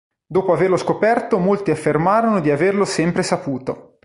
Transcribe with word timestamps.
Dopo 0.25 0.51
averlo 0.51 0.77
scoperto 0.77 1.37
molti 1.37 1.69
affermarono 1.69 2.39
“di 2.41 2.49
averlo 2.49 2.85
sempre 2.85 3.21
saputo”. 3.21 3.99